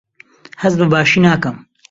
هەست 0.61 0.77
بەباشی 0.79 1.23
ناکەم. 1.25 1.57